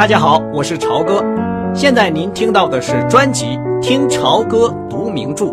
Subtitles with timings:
[0.00, 1.22] 大家好，我是朝哥。
[1.74, 3.44] 现在您听到的是专辑
[3.82, 5.44] 《听朝歌读名著》，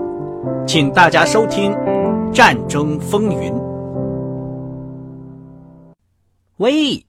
[0.66, 1.70] 请大家收听
[2.32, 3.52] 《战争风云》。
[6.56, 7.06] 喂，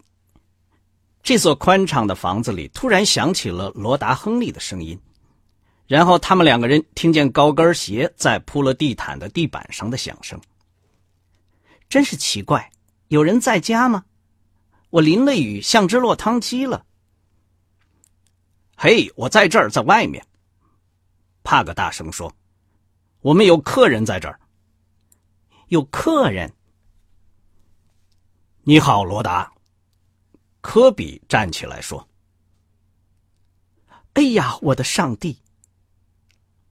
[1.23, 4.99] 这座宽敞的房子里突然响起了罗达·亨利的声音，
[5.87, 10.37] 然后他们两个人听见高跟鞋在铺了地毯的地板上的响声。
[11.89, 12.69] 真是奇怪，
[13.07, 14.03] 有人在家吗？
[14.91, 16.83] 我淋了雨，像只落汤鸡了。
[18.81, 20.25] 嘿，我在这儿，在外面。
[21.43, 22.33] 帕克大声说
[23.23, 24.39] ：“我们有客人在这儿。”
[25.67, 26.55] 有客人。
[28.63, 29.53] 你好，罗达。
[30.61, 32.07] 科比站起来说
[34.15, 35.37] ：“哎呀，我的上帝！”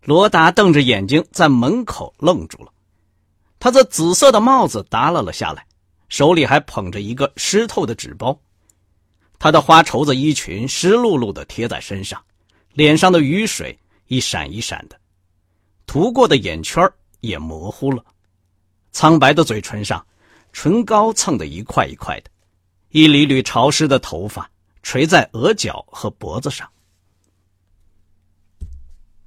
[0.01, 2.71] 罗达瞪着眼睛在门口愣住了，
[3.59, 5.67] 他的紫色的帽子耷拉了下来，
[6.07, 8.39] 手里还捧着一个湿透的纸包。
[9.39, 12.21] 他的花绸子衣裙湿漉漉的贴在身上，
[12.73, 14.99] 脸上的雨水一闪一闪的，
[15.85, 18.03] 涂过的眼圈也模糊了，
[18.91, 20.03] 苍白的嘴唇上，
[20.51, 22.31] 唇膏蹭得一块一块的，
[22.89, 24.49] 一缕缕潮湿的头发
[24.81, 26.67] 垂在额角和脖子上。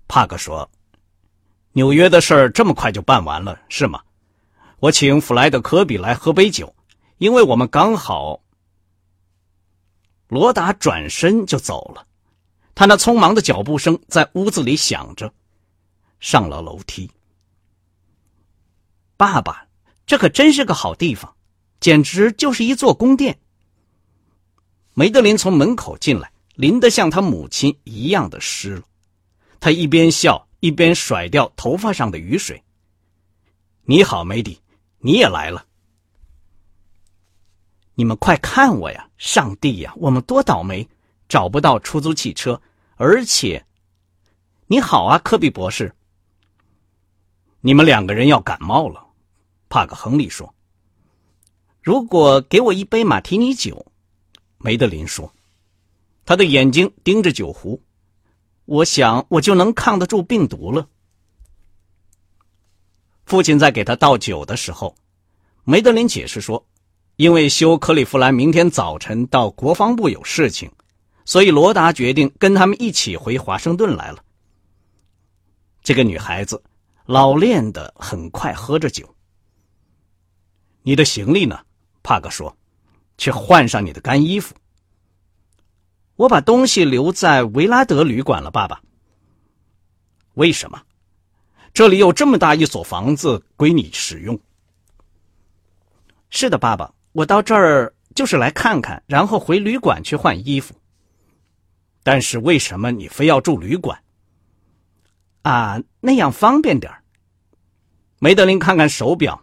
[0.09, 0.69] 帕克说
[1.73, 4.03] ：“纽约的事儿这么快就办完了，是吗？
[4.81, 6.75] 我请弗莱德·科比来喝杯酒，
[7.19, 8.43] 因为我们刚好。”
[10.31, 12.07] 罗达转身就走了，
[12.75, 15.33] 他那匆忙的脚步声在屋子里响着。
[16.21, 17.11] 上了楼梯，
[19.17, 19.67] 爸爸，
[20.07, 21.35] 这可真是个好地方，
[21.81, 23.41] 简直就是一座宫殿。
[24.95, 28.83] 梅德林从门口进来，淋得像他母亲一样的湿了。
[29.59, 32.63] 他一边笑一边甩掉头发上的雨水。
[33.83, 34.61] 你好，梅迪，
[34.99, 35.67] 你也来了。
[38.01, 39.11] 你们快看我呀！
[39.19, 40.89] 上帝呀，我们多倒霉，
[41.29, 42.63] 找不到出租汽车，
[42.97, 43.63] 而且，
[44.69, 45.95] 你好啊，科比博士。
[47.61, 49.07] 你们两个人要感冒了，
[49.69, 50.55] 帕克·亨利说。
[51.83, 53.85] 如果给我一杯马提尼酒，
[54.57, 55.31] 梅德林说，
[56.25, 57.83] 他的眼睛盯着酒壶，
[58.65, 60.89] 我想我就能抗得住病毒了。
[63.27, 64.97] 父亲在给他倒酒的时候，
[65.65, 66.65] 梅德林解释说。
[67.17, 70.71] 因为休·克利夫兰明天早晨到国防部有事情，
[71.25, 74.25] 所以罗达决定跟他们一起回华盛顿来了。
[75.83, 76.63] 这个女孩子
[77.07, 79.15] 老练的很快喝着酒。
[80.83, 81.61] 你的行李呢？
[82.03, 82.57] 帕克说
[83.19, 84.55] ：“去换上你的干衣服。”
[86.17, 88.81] 我把东西留在维拉德旅馆了，爸爸。
[90.35, 90.83] 为什么？
[91.75, 94.41] 这里有这么大一所房子归你使用。
[96.31, 96.93] 是的，爸爸。
[97.13, 100.75] 我到这儿就是来看看，然后回旅馆去换衣服。
[102.03, 104.03] 但是为什么你非要住旅馆？
[105.43, 107.03] 啊，那样方便点儿
[108.19, 109.43] 梅德林看看手表，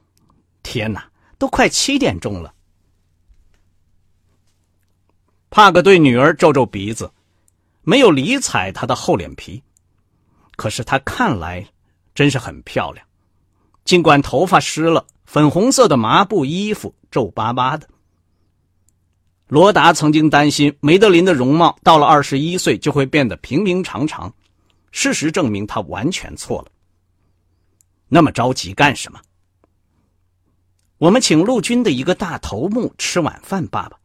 [0.61, 2.53] 天哪，都快七点钟了。
[5.49, 7.11] 帕克对女儿皱皱鼻子，
[7.81, 9.63] 没有理睬她的厚脸皮。
[10.55, 11.65] 可是她看来
[12.13, 13.06] 真是很漂亮，
[13.87, 15.07] 尽管头发湿了。
[15.25, 17.85] 粉红色的麻布衣服皱巴巴的。
[19.49, 24.33] 罗达曾经担心梅德林的容貌到了二十一岁就会变得平平常常，
[24.91, 26.67] 事实证明他完全错了。
[28.07, 29.19] 那么着急干什么？
[30.97, 33.97] 我们请陆军的一个大头目吃晚饭，爸爸，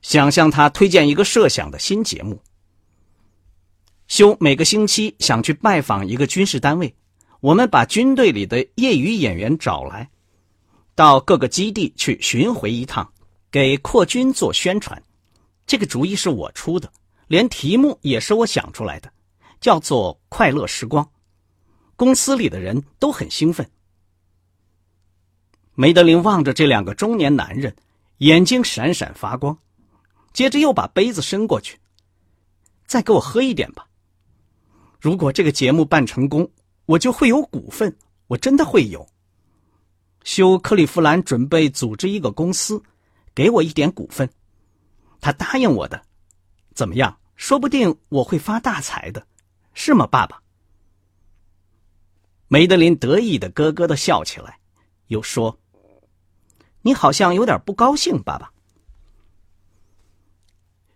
[0.00, 2.40] 想向他推荐一个设想的新节目。
[4.06, 6.94] 修每个星期想去拜访一个军事单位，
[7.42, 10.08] 我们把军队里的业余演员找来。
[10.94, 13.12] 到各个基地去巡回一趟，
[13.50, 15.02] 给扩军做宣传。
[15.66, 16.92] 这个主意是我出的，
[17.26, 19.12] 连题目也是我想出来的，
[19.60, 21.10] 叫做“快乐时光”。
[21.96, 23.68] 公司里的人都很兴奋。
[25.74, 27.74] 梅德林望着这两个中年男人，
[28.18, 29.58] 眼睛闪闪发光，
[30.32, 31.80] 接着又把杯子伸过去
[32.86, 33.88] ：“再给我喝一点吧。
[35.00, 36.48] 如果这个节目办成功，
[36.86, 37.96] 我就会有股份，
[38.26, 39.06] 我真的会有。”
[40.24, 42.82] 休·克利夫兰准备组织一个公司，
[43.34, 44.30] 给我一点股份。
[45.20, 46.02] 他答应我的，
[46.74, 47.18] 怎么样？
[47.34, 49.26] 说不定我会发大财的，
[49.74, 50.40] 是吗，爸爸？
[52.46, 54.58] 梅德林得意的咯咯的笑起来，
[55.08, 55.58] 又说
[56.82, 58.52] ：“你好像有点不高兴，爸爸。”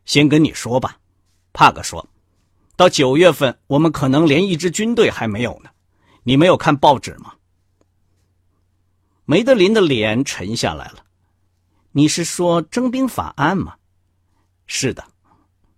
[0.04, 1.00] 先跟你说吧，
[1.52, 2.08] 帕克说
[2.76, 5.70] ：“到九月份，我们可能连一支军队还没有呢。
[6.26, 7.34] 你没有看报纸吗？”
[9.24, 11.04] 梅德林的脸沉下来了。
[11.92, 13.76] 你是说征兵法案吗？
[14.66, 15.04] 是的。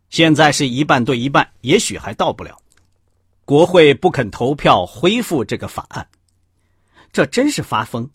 [0.09, 2.59] 现在是一半对一半，也许还到不了。
[3.45, 6.09] 国会不肯投票恢复这个法案，
[7.13, 8.11] 这真是发疯。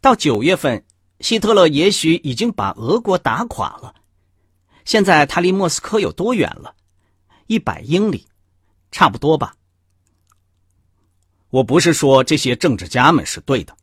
[0.00, 0.84] 到九月份，
[1.18, 3.94] 希特勒也许已经把俄国打垮了。
[4.84, 6.74] 现在他离莫斯科有多远了？
[7.48, 8.26] 一百英里，
[8.92, 9.56] 差不多吧。
[11.54, 13.76] 我不是说这些政治家们是对的，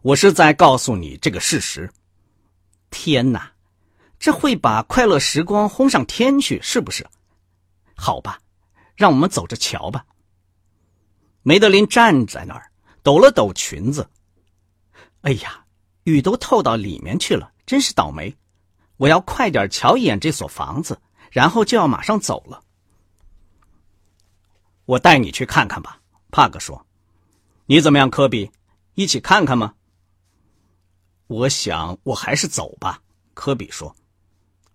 [0.00, 1.90] 我是在告诉你这个事实。
[2.88, 3.50] 天哪，
[4.16, 7.04] 这会把快乐时光轰上天去，是不是？
[7.96, 8.38] 好吧，
[8.94, 10.06] 让我们走着瞧吧。
[11.42, 12.70] 梅德林站在那儿，
[13.02, 14.08] 抖了抖裙子。
[15.22, 15.64] 哎呀，
[16.04, 18.32] 雨都透到里面去了，真是倒霉。
[18.98, 20.96] 我要快点瞧一眼这所房子，
[21.32, 22.62] 然后就要马上走了。
[24.84, 26.86] 我带你去看看吧，帕克说。
[27.70, 28.50] 你怎么样，科比？
[28.94, 29.74] 一起看看吗？
[31.28, 33.00] 我想我还是走吧，
[33.32, 33.94] 科比说。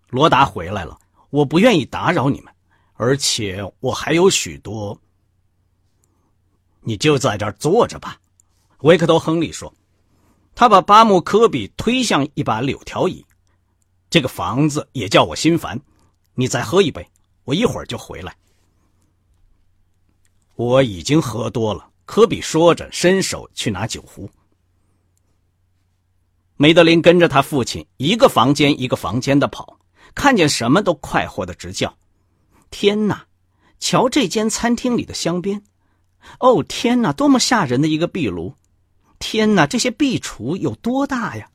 [0.07, 0.97] 罗达回来了，
[1.29, 2.55] 我不愿意打扰你们，
[2.93, 4.97] 而且我还有许多。
[6.79, 8.17] 你就在这儿坐着吧，
[8.79, 9.73] 维克多·亨利说。
[10.55, 13.25] 他把巴木科比推向一把柳条椅。
[14.09, 15.77] 这个房子也叫我心烦。
[16.33, 17.05] 你再喝一杯，
[17.43, 18.33] 我一会儿就回来。
[20.55, 21.89] 我已经喝多了。
[22.05, 24.29] 科比说着，伸手去拿酒壶。
[26.55, 29.77] 梅德林跟着他父亲一个房间一个房间的跑，
[30.13, 31.97] 看见什么都快活的直叫
[32.71, 33.25] ：“天哪！
[33.77, 35.61] 瞧这间餐厅里的香槟！
[36.39, 38.53] 哦，天哪，多么吓人的一个壁炉！
[39.19, 41.49] 天哪，这些壁橱有多大呀！”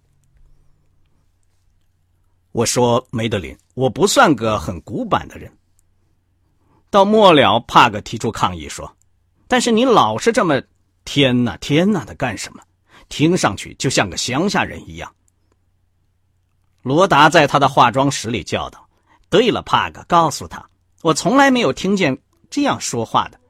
[2.53, 5.51] 我说：“梅德林，我不算个很古板的人。”
[6.91, 8.95] 到末了，帕克提出抗议说
[9.51, 10.63] ：“但是你老是这么
[11.05, 12.63] 天哪天哪的干什么？”
[13.11, 15.13] 听上去就像个乡下人一样。
[16.83, 18.89] 罗达在他的化妆室里叫道
[19.29, 20.65] ：“对了，帕克，告诉他，
[21.03, 22.17] 我从来没有听见
[22.49, 23.41] 这样说话的。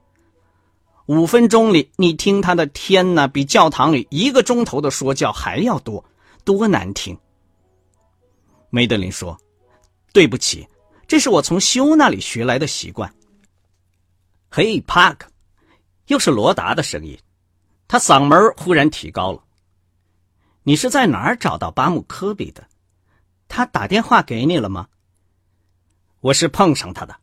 [1.05, 6.03] 五分钟里，你听他的天哪，比教堂里一个钟头的说教还要多，
[6.43, 7.15] 多难听。”
[8.71, 9.39] 梅德林说
[10.15, 10.67] ：“对不起，
[11.07, 13.15] 这是我从修那里学来的习惯。”
[14.51, 15.30] 嘿，帕克，
[16.11, 17.17] 又是罗达的声音，
[17.87, 19.45] 他嗓门忽然提高了。
[20.65, 22.67] 你是在哪儿找到巴姆科比的？
[23.47, 24.89] 他打电话给你了吗？
[26.19, 27.17] 我是碰上他的，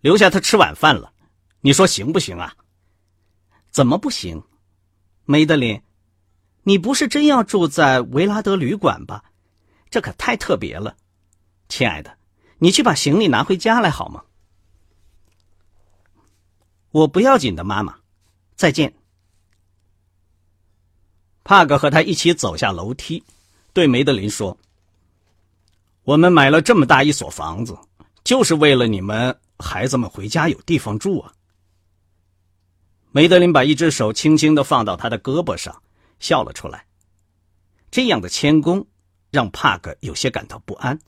[0.00, 1.12] 留下他吃晚饭了。
[1.62, 2.54] 你说行不行啊？
[3.72, 4.44] 怎么不行？
[5.24, 5.82] 梅德林，
[6.62, 9.24] 你不是真要住在维拉德旅馆吧？
[9.90, 10.96] 这可太特别了，
[11.68, 12.16] 亲爱的，
[12.58, 14.22] 你去把行李拿回家来好吗？
[16.92, 17.99] 我不要紧的，妈妈，
[18.60, 18.92] 再见。
[21.42, 23.24] 帕克和他一起走下楼梯，
[23.72, 24.58] 对梅德林说
[26.04, 27.74] ：“我们买了这么大一所房子，
[28.22, 31.32] 就是为了你们孩子们回家有地方住啊。”
[33.12, 35.82] 梅德林把一只手轻轻的放到他的胳膊上，
[36.18, 36.84] 笑了出来。
[37.90, 38.86] 这样的谦恭
[39.30, 41.00] 让帕克有些感到不安。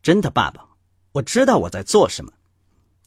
[0.00, 0.64] 真的，爸爸，
[1.10, 2.32] 我知道我在做什么。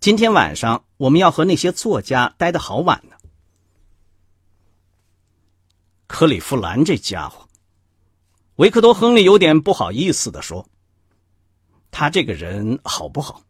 [0.01, 3.15] 今天晚上我们要和那些作家待得好晚呢。
[6.07, 7.47] 克里夫兰这家伙，
[8.55, 10.67] 维克多·亨利有点不好意思的说
[11.91, 13.43] ：“他这个人好不好？”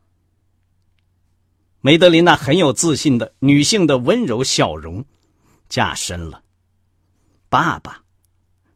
[1.79, 5.05] 梅德琳娜很有自信的女性的温柔笑容
[5.69, 6.43] 加深了。
[7.47, 8.03] 爸爸，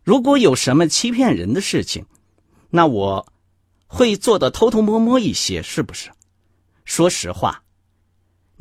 [0.03, 2.05] 如果有什么欺骗人的事情，
[2.69, 3.33] 那我
[3.87, 6.11] 会做的偷偷摸摸一些，是不是？
[6.85, 7.60] 说实话，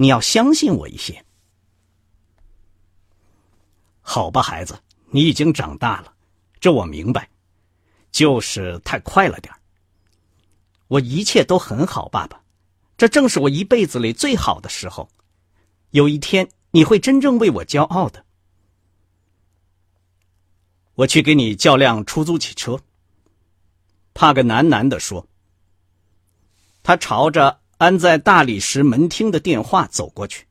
[0.00, 1.23] 你要相信我一些。
[4.00, 4.80] 好吧，孩子。
[5.11, 6.14] 你已经长大了，
[6.59, 7.28] 这我明白，
[8.11, 9.54] 就是太快了点
[10.88, 12.40] 我一切都很好，爸爸，
[12.97, 15.11] 这正是我一辈子里最好的时候。
[15.90, 18.25] 有一天你会真正为我骄傲的。
[20.95, 22.80] 我去给你叫辆出租汽车。
[24.14, 25.26] 帕克喃喃的说。
[26.83, 30.46] 他朝着安在大理石门厅的电话走过去。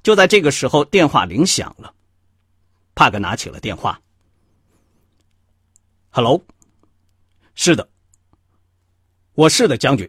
[0.00, 1.92] 就在这个时候，电话铃响了。
[2.94, 4.00] 帕克拿起了电话。
[6.10, 6.40] “Hello，
[7.56, 7.88] 是的，
[9.34, 10.08] 我是的，将军。”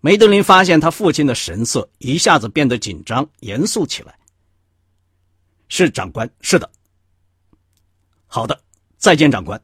[0.00, 4.18] 梅德林发现他父亲的神色一下子变得紧张、严肃起来。
[5.68, 6.70] “是长官，是的。
[8.24, 8.58] ”“好的，
[8.96, 9.62] 再见，长官。”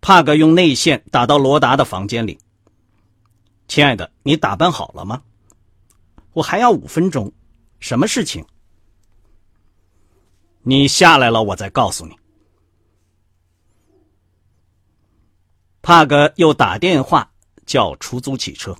[0.00, 2.38] 帕格用内线打到罗达的房间里。
[3.68, 5.22] “亲爱的，你打扮好了吗？
[6.32, 7.32] 我还要五分钟。”
[7.80, 8.44] 什么事情？
[10.62, 12.14] 你下来了，我再告诉你。
[15.80, 17.32] 帕格又打电话
[17.64, 18.76] 叫出租汽车。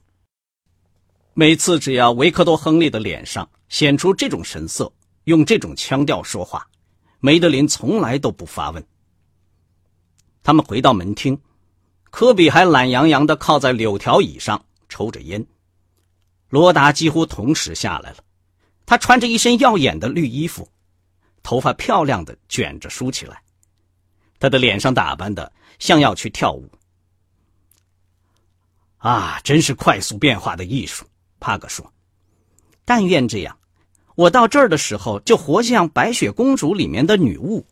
[1.32, 4.92] 每次只要维克多·亨利的脸上显出这种神色，
[5.24, 6.68] 用这种腔调说话，
[7.20, 8.86] 梅德林从来都不发问。
[10.42, 11.38] 他们回到门厅，
[12.10, 15.46] 科比还懒洋洋的靠在柳条椅上抽着烟。
[16.48, 18.16] 罗达几乎同时下来了，
[18.84, 20.68] 他穿着一身耀眼的绿衣服，
[21.42, 23.40] 头发漂亮的卷着梳起来，
[24.40, 26.68] 他的脸上打扮的像要去跳舞。
[28.98, 31.06] 啊，真是快速变化的艺术，
[31.38, 31.92] 帕格说
[32.84, 33.56] ：“但愿这样，
[34.16, 37.64] 我到这儿的时候就活像《白雪公主》里面的女巫。”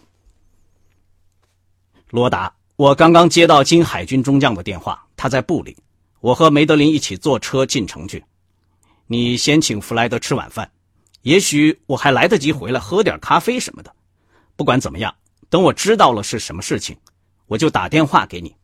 [2.11, 2.55] 罗达。
[2.79, 5.77] 我刚刚接到金海军中将的电话，他在部里。
[6.21, 8.25] 我和梅德林一起坐车进城去。
[9.09, 10.71] 你先请弗莱德吃晚饭，
[11.23, 13.93] 也许我还来得及回来喝点咖啡什么的。
[14.55, 15.13] 不管怎么样，
[15.51, 16.97] 等我知道了是什么事情，
[17.47, 18.55] 我就打电话给你。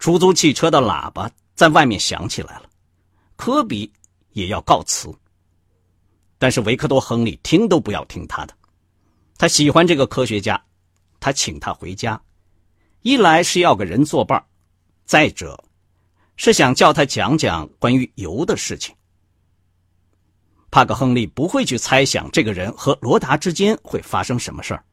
[0.00, 2.68] 出租汽车的喇叭在外面响起来了，
[3.36, 3.88] 科比
[4.32, 5.08] 也要告辞。
[6.36, 8.54] 但是维克多·亨利听都不要听他的，
[9.38, 10.60] 他喜欢这个科学家。
[11.26, 12.22] 他请他回家，
[13.02, 14.40] 一来是要个人作伴
[15.04, 15.60] 再者，
[16.36, 18.94] 是想叫他讲讲关于油的事情。
[20.70, 24.84] 帕克·亨利不会去猜想这个人和罗达之间会发生什么事儿，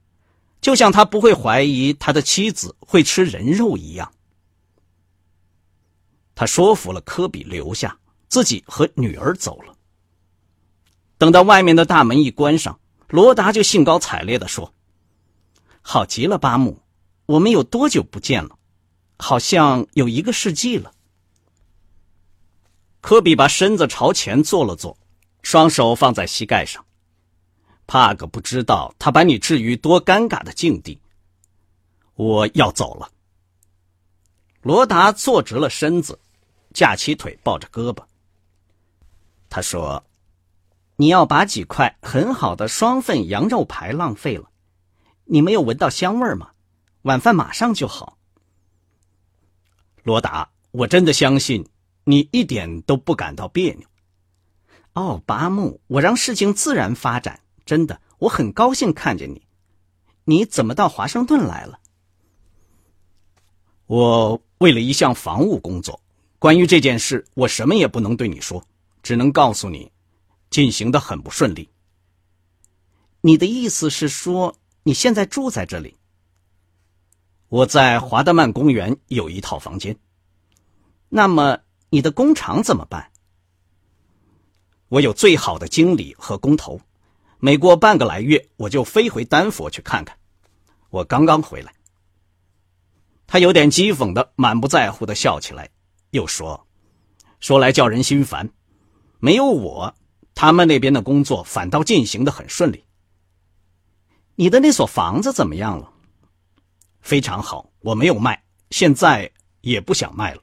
[0.60, 4.12] 就像他不会怀疑他的妻子会吃人肉一样。
[6.34, 7.96] 他说服了科比留下，
[8.28, 9.76] 自己和女儿走了。
[11.20, 14.74] 等到外面的大门一关上，罗达就兴高采烈地说。
[15.84, 16.82] 好极了，巴木，
[17.28, 18.58] 我们有多久不见了？
[19.20, 20.92] 好像有一个世纪了。
[23.00, 24.98] 科比把身子朝前坐了坐，
[25.44, 26.84] 双手放在膝盖上。
[27.86, 31.00] 帕格不知道他把你置于多尴尬的境地。
[32.16, 33.12] 我要走了。
[34.62, 36.18] 罗达坐直了身子，
[36.74, 38.04] 架起腿，抱着胳膊。
[39.50, 40.04] 他说
[40.96, 44.50] ：“你要把几块很好的双份羊肉排浪费了。”
[45.26, 46.52] 你没有闻到香味吗？
[47.04, 48.18] 晚饭马上就好。
[50.04, 51.68] 罗达，我真的相信
[52.06, 53.88] 你一点都不感到别扭。
[54.94, 57.42] 哦，巴木，我让事情自然发展。
[57.66, 59.46] 真的，我很高兴看见你。
[60.24, 61.80] 你怎么到华盛顿来了？
[63.86, 66.00] 我为了一项防务工作。
[66.40, 68.66] 关于这件事，我什么也不能对你说，
[69.02, 69.92] 只能告诉你，
[70.50, 71.70] 进行的很不顺利。
[73.20, 74.56] 你的意思是说？
[74.84, 75.98] 你现在住在这里。
[77.48, 79.98] 我在华德曼公园有一套房间。
[81.10, 81.60] 那么
[81.90, 83.12] 你的工厂怎么办？
[84.90, 86.82] 我有最好的经理和工头，
[87.40, 90.18] 每过半个来月我就飞回丹佛去看看。
[90.90, 91.74] 我刚刚回来。
[93.26, 95.70] 他有点讥讽的、满不在乎的笑起来，
[96.12, 96.68] 又说
[97.40, 98.52] ：“说来叫人心烦，
[99.20, 99.96] 没有我，
[100.36, 102.84] 他们那边的工作反倒进行的很顺利。”
[104.36, 105.92] 你的那所房子怎么样了？
[107.02, 110.42] 非常好，我没有卖，现在也不想卖了。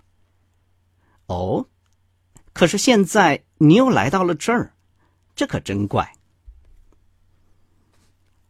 [1.27, 1.67] 哦，
[2.53, 4.75] 可是现在你又来到了这儿，
[5.35, 6.13] 这可真怪。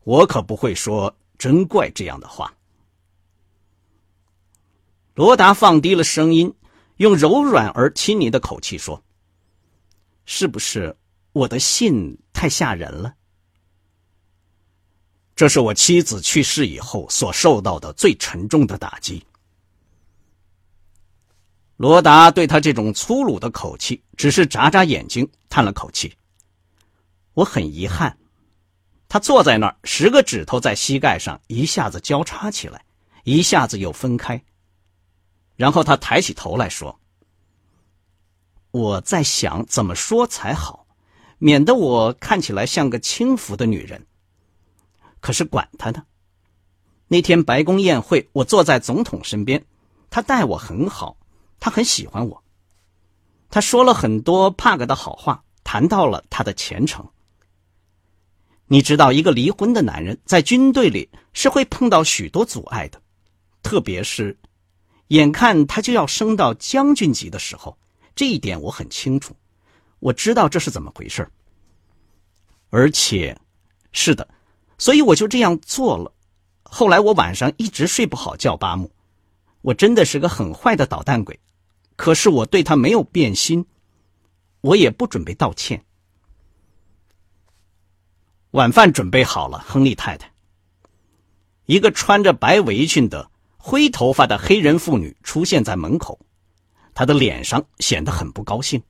[0.02, 2.52] 我可不会说“真怪”这样的话。
[5.14, 6.52] 罗达放低了声音，
[6.96, 9.04] 用柔软而亲昵的口气说
[10.24, 10.96] ：“是不是
[11.32, 13.14] 我的信太吓人了？”
[15.40, 19.24] 这是我妻子去世以后所受到的最沉重的打击。
[21.78, 26.14] 罗达对他这种粗鲁的口气，只是眨眨眼睛，叹了口气。
[27.32, 28.18] 我很遗憾。
[29.08, 32.84] 他坐在那儿，十个指头在膝盖上一下子交叉起来，
[33.24, 34.44] 一下子又分开。
[35.56, 37.00] 然后他抬起头来说
[38.72, 40.86] ：“我在想怎么说才好，
[41.38, 44.06] 免得我看起来像个轻浮的女人。”
[45.20, 46.02] 可是管他呢！
[47.08, 49.64] 那天白宫宴会，我坐在总统身边，
[50.10, 51.16] 他待我很好，
[51.58, 52.42] 他很喜欢我。
[53.50, 57.08] 他说了很多帕格的好话，谈到了他的前程。
[58.66, 63.02] 你知道，一个离婚的男人在军队里是会碰到许多阻碍的，
[63.62, 64.38] 特别是
[65.08, 67.76] 眼看他就要升到将军级的时候，
[68.14, 69.34] 这一点我很清楚。
[69.98, 71.28] 我知道这是怎么回事
[72.70, 73.36] 而且，
[73.90, 74.26] 是的。
[74.80, 76.10] 所以我就这样做了。
[76.62, 78.56] 后来我晚上一直睡不好觉。
[78.56, 78.90] 巴木，
[79.60, 81.38] 我真的是个很坏的捣蛋鬼。
[81.96, 83.66] 可是我对他没有变心，
[84.62, 85.84] 我也不准备道歉。
[88.52, 90.32] 晚饭准备好了，亨利太太。
[91.66, 96.18] 一个穿着白围裙的灰头发的黑人妇女出现在门口，
[96.94, 98.82] 她的脸上显得很不高兴。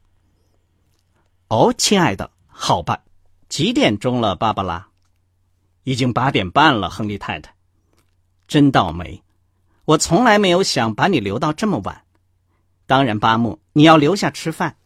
[1.48, 3.02] 哦，亲爱的，好吧，
[3.48, 4.89] 几点钟了，芭芭拉？
[5.84, 7.54] 已经八点半了，亨利太太。
[8.46, 9.22] 真倒霉，
[9.84, 12.04] 我从来没有想把你留到这么晚。
[12.86, 14.76] 当然，巴木，你要留下吃饭，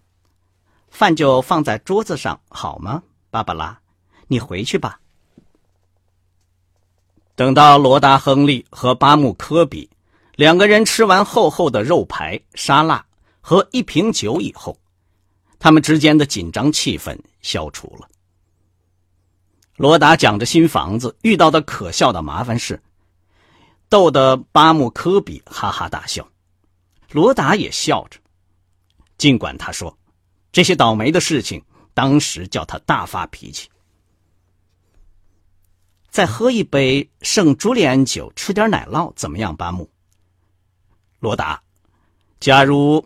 [0.88, 3.80] 饭就放在桌子上，好吗，芭芭拉？
[4.28, 5.00] 你回去吧。
[7.34, 9.90] 等到罗达·亨利和巴木·科比
[10.36, 13.04] 两个人吃完厚厚的肉排、沙拉
[13.40, 14.78] 和一瓶酒以后，
[15.58, 18.08] 他们之间的紧张气氛消除了。
[19.76, 22.80] 罗达讲着新房子遇到的可笑的麻烦事，
[23.88, 26.26] 逗得巴木·科比哈哈大笑。
[27.10, 28.18] 罗达也笑着，
[29.18, 29.96] 尽管他说
[30.52, 31.62] 这些倒霉的事情
[31.92, 33.68] 当时叫他大发脾气。
[36.08, 39.90] 再喝一杯圣朱利安酒，吃点奶酪，怎么样，巴木？
[41.18, 41.60] 罗达，
[42.38, 43.04] 假如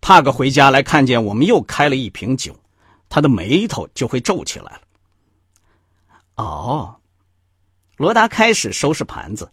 [0.00, 2.58] 帕克回家来看见我们又开了一瓶酒，
[3.10, 4.80] 他的眉头就会皱起来了。
[6.36, 7.00] 哦，
[7.96, 9.52] 罗达开始收拾盘子。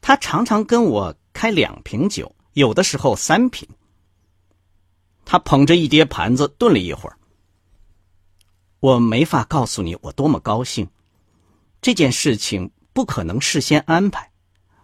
[0.00, 3.68] 他常常跟我开两瓶酒，有的时候三瓶。
[5.24, 7.18] 他捧着一叠盘子，顿了一会儿。
[8.80, 10.88] 我没法告诉你我多么高兴。
[11.80, 14.30] 这件事情不可能事先安排，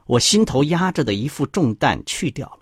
[0.07, 2.61] 我心头压着的一副重担去掉了。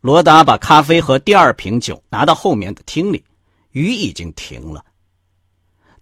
[0.00, 3.24] 罗达把咖啡和第二瓶酒拿到后面的厅里，
[3.70, 4.84] 雨已经停了。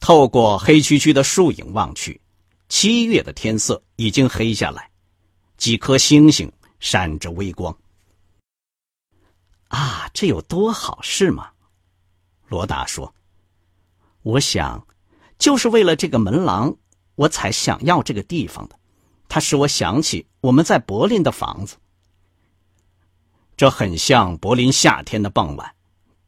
[0.04, 2.20] 透过黑黢黢的树影望去，
[2.68, 4.90] 七月的天色已经黑下来，
[5.56, 7.75] 几颗星星闪着微光。
[9.68, 11.49] 啊，这有多好，是吗？
[12.49, 13.14] 罗达说
[14.20, 14.87] ：“我想。”
[15.40, 16.76] 就是为了这个门廊，
[17.14, 18.78] 我才想要这个地方的。
[19.26, 21.76] 它使我想起我们在柏林的房子。
[23.57, 25.74] 这很像柏林夏天的傍晚，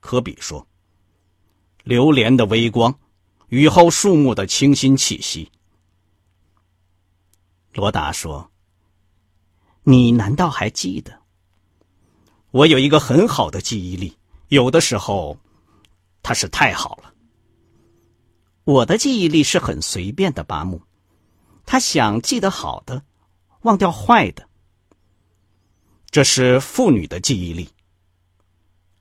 [0.00, 0.66] 科比说。
[1.84, 2.98] 流连的微光，
[3.48, 5.50] 雨后树木的清新气息。
[7.72, 8.50] 罗达说
[9.84, 11.20] ：“你难道还记得？
[12.50, 14.16] 我有一个很好的记忆力，
[14.48, 15.36] 有的时候，
[16.22, 17.12] 它是太好了。”
[18.64, 20.82] 我的记忆力是很随便的，巴木。
[21.64, 23.02] 他想记得好的，
[23.62, 24.48] 忘掉坏的。
[26.10, 27.68] 这是妇女的记忆力。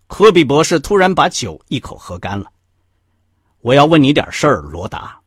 [0.07, 2.51] 科比博士突然把酒一口喝干了。
[3.65, 5.19] 我要问你点事儿，罗达。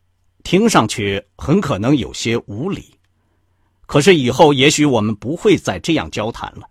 [0.44, 2.94] 听上去很可能有些无理，
[3.84, 6.62] 可是以后也许我们不会再这样交谈了。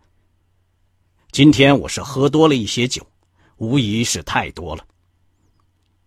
[1.29, 3.05] 今天我是喝多了一些酒，
[3.57, 4.85] 无疑是太多了。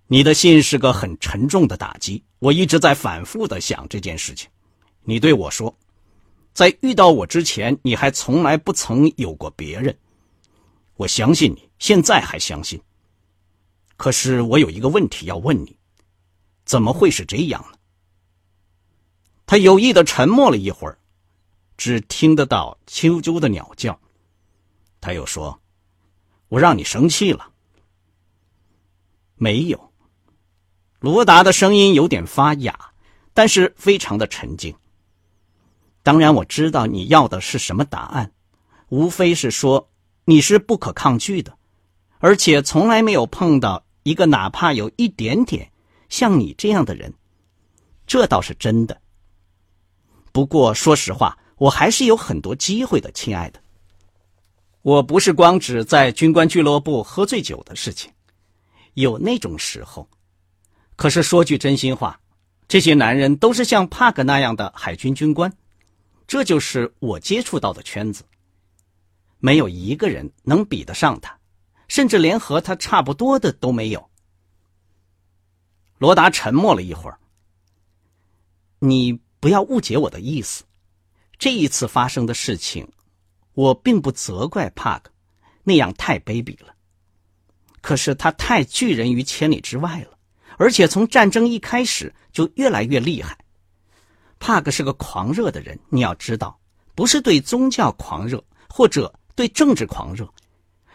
[0.06, 4.48] 你的信是个很沉重的打击，我一直在反复的想这件事情。
[5.02, 5.76] 你对我说，
[6.54, 9.94] 在遇到我之前，你还从来不曾有过别人。
[10.96, 12.80] 我相信你，现在还相信。
[14.00, 15.76] 可是我有一个问题要问你：
[16.64, 17.76] 怎么会是这样呢？
[19.44, 20.96] 他有意的沉默了一会儿，
[21.76, 24.00] 只听得到啾啾的鸟叫。
[25.02, 25.60] 他又说
[26.48, 27.50] ：“我让你生气了。”
[29.36, 29.92] 没有。
[31.00, 32.92] 罗达的声音有点发哑，
[33.34, 34.74] 但是非常的沉静。
[36.02, 38.32] 当然，我知道你要的是什么答案，
[38.88, 39.90] 无非是说
[40.24, 41.58] 你是不可抗拒的，
[42.18, 45.70] 而且从来没有碰到一个哪怕有一点点
[46.08, 47.12] 像你这样的人，
[48.06, 49.00] 这倒是真的。
[50.32, 53.60] 不过说实话，我还是有很多机会的，亲爱的。
[54.82, 58.10] 我不是光指在军官俱乐部喝醉酒的事情，
[58.94, 60.08] 有那种时候。
[60.96, 62.18] 可是说句真心话，
[62.68, 65.52] 这些男人都是像帕克那样的海军军官，
[66.26, 68.24] 这就是我接触到的圈子。
[69.38, 71.36] 没有一个人能比得上他，
[71.90, 74.08] 甚至连和他差不多的都没有。
[75.98, 77.18] 罗达沉默了一会儿。
[78.78, 80.62] 你不要误解我的意思，
[81.36, 82.88] 这一次发生的事情，
[83.54, 85.10] 我并不责怪帕克，
[85.64, 86.72] 那样太卑鄙了。
[87.82, 90.16] 可是他太拒人于千里之外了。
[90.58, 93.36] 而且从战争一开始就越来越厉害。
[94.38, 96.56] 帕克是个狂热的人，你要知道，
[96.94, 100.32] 不是对宗教狂热或者对政治狂热，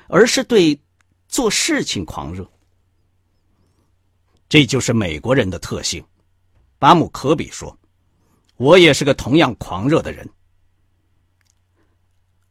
[0.08, 0.79] 而是对
[1.28, 2.50] 做事情狂热。
[4.48, 6.06] 这就是美国人的特性。
[6.78, 7.78] 巴姆科比说
[8.58, 10.30] ：“我也是个同样狂热的人。”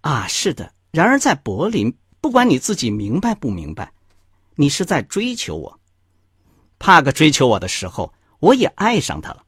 [0.03, 0.75] 啊，是的。
[0.91, 3.93] 然而在柏林，不管你自己明白不明白，
[4.55, 5.81] 你是在追求我。
[6.79, 9.45] 帕克追求我的时候，我也爱上他了。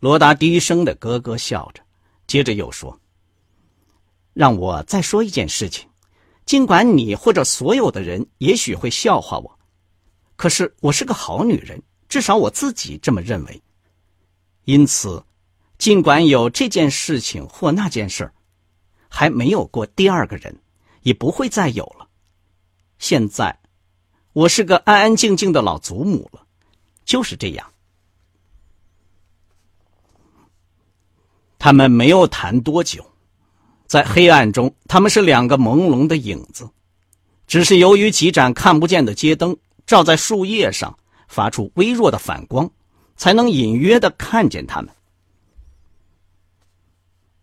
[0.00, 1.82] 罗达低声的咯咯笑着，
[2.26, 3.00] 接着又说
[4.34, 5.87] ：“让我再说一件事情，
[6.48, 9.58] 尽管你或者所有的人也许会笑话我，
[10.34, 13.62] 可是我是个好女人，至少我自己这么认为。
[14.64, 15.22] 因此，
[15.76, 18.32] 尽管有这件事情或那件事，
[19.10, 20.58] 还没有过第二个人，
[21.02, 22.08] 也不会再有了。
[22.98, 23.60] 现在，
[24.32, 26.46] 我是个安安静静的老祖母了，
[27.04, 27.70] 就是这样。”
[31.60, 33.07] 他们没有谈多久，
[33.88, 36.68] 在黑暗中，他们是两个朦胧的影子，
[37.46, 40.96] 只是由于几盏看不见的街灯照在树叶上，
[41.26, 42.70] 发出微弱的反光，
[43.16, 44.94] 才能隐约的看见他们。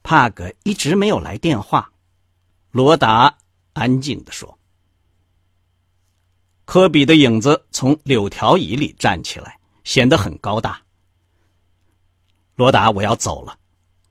[0.04, 1.92] 帕格一直没有来电话，
[2.70, 3.36] 罗达
[3.74, 4.56] 安静的说。
[6.64, 10.80] 科比的影子从柳条椅里站起来，显得很高大。
[12.56, 13.58] 罗达，我要走了。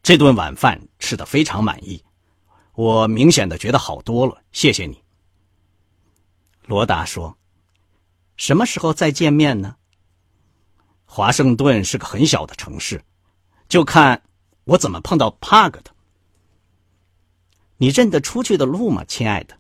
[0.03, 2.04] 这顿晚饭吃的非常满意，
[2.75, 4.43] 我明显的觉得好多了。
[4.53, 5.03] 谢谢你，
[6.67, 7.37] 罗达说。
[8.37, 9.77] 什么时候再见面呢？
[11.05, 13.05] 华盛顿是个很小的城市，
[13.69, 14.25] 就看
[14.65, 15.93] 我怎么碰到帕格的。
[17.77, 19.57] 你认得出去的路吗，亲爱的？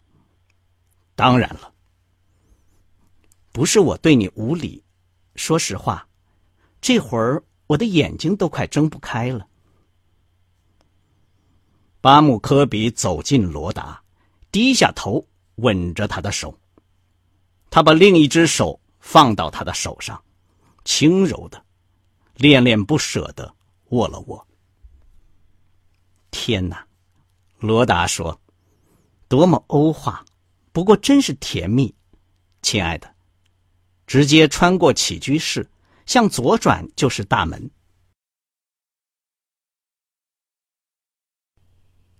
[1.14, 1.72] 当然了。
[3.52, 4.82] 不是我对你无礼，
[5.36, 6.08] 说实话，
[6.80, 9.46] 这会儿我的眼睛都快睁不开了。
[12.04, 14.02] 巴姆科比走近罗达，
[14.52, 16.54] 低下头吻着他的手。
[17.70, 20.22] 他把另一只手放到他的手上，
[20.84, 21.64] 轻柔的、
[22.34, 23.54] 恋恋不舍的
[23.88, 24.46] 握了握。
[26.30, 26.86] 天哪，
[27.58, 28.38] 罗达说
[29.26, 30.26] ：“多么欧化，
[30.72, 31.94] 不过真是甜蜜，
[32.60, 33.10] 亲爱的。”
[34.06, 35.66] 直接穿过起居室，
[36.04, 37.70] 向左转就是大门。